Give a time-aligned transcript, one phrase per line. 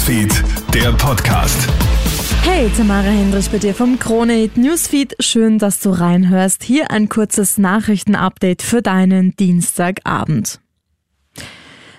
[0.00, 0.32] Newsfeed,
[0.72, 1.68] der Podcast.
[2.42, 5.14] Hey, Tamara Hendrich bei dir vom Krone Newsfeed.
[5.20, 6.62] Schön, dass du reinhörst.
[6.64, 10.60] Hier ein kurzes Nachrichtenupdate für deinen Dienstagabend.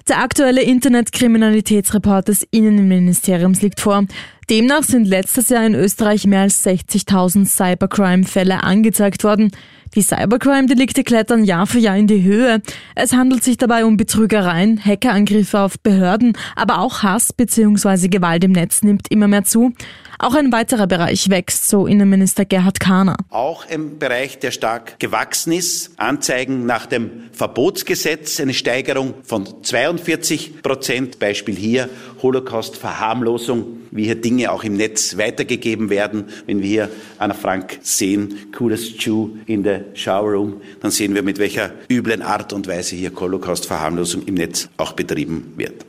[0.07, 4.05] Der aktuelle Internetkriminalitätsreport des Innenministeriums liegt vor.
[4.49, 9.51] Demnach sind letztes Jahr in Österreich mehr als 60.000 Cybercrime-Fälle angezeigt worden.
[9.93, 12.61] Die Cybercrime-Delikte klettern Jahr für Jahr in die Höhe.
[12.95, 18.07] Es handelt sich dabei um Betrügereien, Hackerangriffe auf Behörden, aber auch Hass bzw.
[18.07, 19.73] Gewalt im Netz nimmt immer mehr zu.
[20.21, 23.17] Auch ein weiterer Bereich wächst, so Innenminister Gerhard Kahner.
[23.31, 25.93] Auch im Bereich, der stark gewachsen ist.
[25.97, 31.17] Anzeigen nach dem Verbotsgesetz, eine Steigerung von 42 Prozent.
[31.17, 31.89] Beispiel hier
[32.21, 36.25] Holocaust-Verharmlosung, wie hier Dinge auch im Netz weitergegeben werden.
[36.45, 41.39] Wenn wir hier Anna Frank sehen, coolest Jew in the Showerroom, dann sehen wir, mit
[41.39, 45.83] welcher üblen Art und Weise hier Holocaust-Verharmlosung im Netz auch betrieben wird.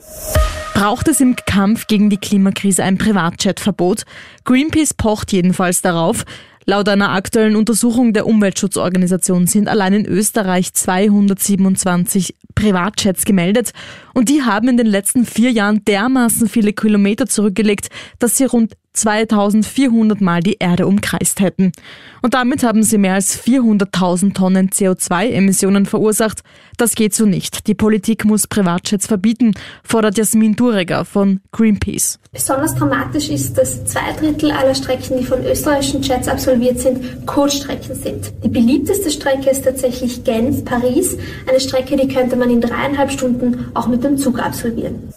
[0.74, 4.04] Braucht es im Kampf gegen die Klimakrise ein Privatjetverbot?
[4.44, 6.24] Greenpeace pocht jedenfalls darauf.
[6.64, 13.72] Laut einer aktuellen Untersuchung der Umweltschutzorganisation sind allein in Österreich 227 Privatjets gemeldet
[14.14, 17.88] und die haben in den letzten vier Jahren dermaßen viele Kilometer zurückgelegt,
[18.18, 21.72] dass sie rund 2400 Mal die Erde umkreist hätten.
[22.20, 26.42] Und damit haben sie mehr als 400.000 Tonnen CO2-Emissionen verursacht.
[26.76, 27.66] Das geht so nicht.
[27.66, 32.18] Die Politik muss Privatjets verbieten, fordert Jasmin Dureger von Greenpeace.
[32.32, 37.94] Besonders dramatisch ist, dass zwei Drittel aller Strecken, die von österreichischen Jets absolviert sind, Codestrecken
[37.94, 38.32] sind.
[38.44, 41.16] Die beliebteste Strecke ist tatsächlich Genf-Paris,
[41.48, 45.12] eine Strecke, die könnte man in dreieinhalb Stunden auch mit dem Zug absolvieren.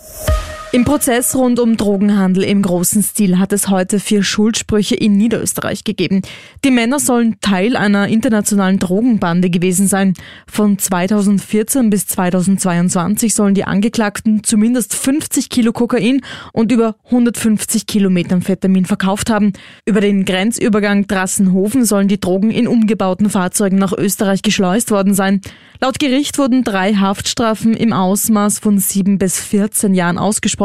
[0.76, 5.86] Im Prozess rund um Drogenhandel im großen Stil hat es heute vier Schuldsprüche in Niederösterreich
[5.86, 6.22] gegeben.
[6.66, 10.16] Die Männer sollen Teil einer internationalen Drogenbande gewesen sein.
[10.48, 16.20] Von 2014 bis 2022 sollen die Angeklagten zumindest 50 Kilo Kokain
[16.52, 19.54] und über 150 Kilo Methamphetamin verkauft haben.
[19.86, 25.40] Über den Grenzübergang Drassenhofen sollen die Drogen in umgebauten Fahrzeugen nach Österreich geschleust worden sein.
[25.80, 30.65] Laut Gericht wurden drei Haftstrafen im Ausmaß von sieben bis 14 Jahren ausgesprochen.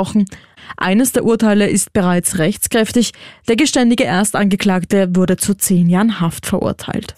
[0.77, 3.12] Eines der Urteile ist bereits rechtskräftig.
[3.49, 7.15] Der geständige Erstangeklagte wurde zu zehn Jahren Haft verurteilt.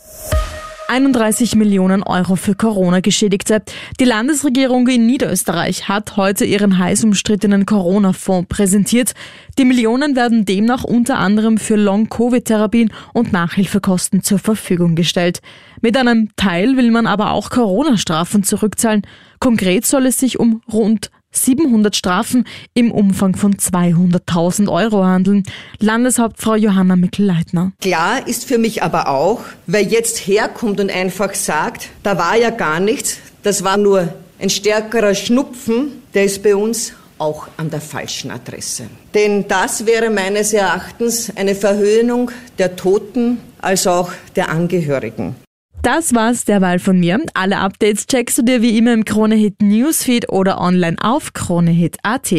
[0.92, 3.62] 31 Millionen Euro für Corona-Geschädigte.
[3.98, 9.14] Die Landesregierung in Niederösterreich hat heute ihren heiß umstrittenen Corona-Fonds präsentiert.
[9.58, 15.40] Die Millionen werden demnach unter anderem für Long-Covid-Therapien und Nachhilfekosten zur Verfügung gestellt.
[15.80, 19.00] Mit einem Teil will man aber auch Corona-Strafen zurückzahlen.
[19.40, 22.44] Konkret soll es sich um rund 700 Strafen
[22.74, 25.42] im Umfang von 200.000 Euro handeln.
[25.80, 27.72] Landeshauptfrau Johanna Mikl-Leitner.
[27.80, 32.50] Klar ist für mich aber auch, wer jetzt herkommt und einfach sagt, da war ja
[32.50, 37.80] gar nichts, das war nur ein stärkerer Schnupfen, der ist bei uns auch an der
[37.80, 38.84] falschen Adresse.
[39.14, 45.36] Denn das wäre meines Erachtens eine Verhöhnung der Toten als auch der Angehörigen.
[45.82, 47.20] Das war's derweil von mir.
[47.34, 52.32] Alle Updates checkst du dir wie immer im Kronehit Newsfeed oder online auf kronehit.at.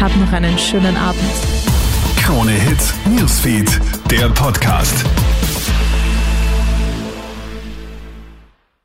[0.00, 1.22] Hab noch einen schönen Abend.
[2.20, 5.04] Kronehit Newsfeed, der Podcast.